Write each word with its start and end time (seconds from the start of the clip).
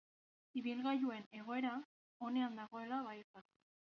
Ibilgailuaren 0.61 1.27
egoera 1.41 1.75
onean 2.29 2.61
dagoela 2.61 3.03
baieztatu. 3.11 3.53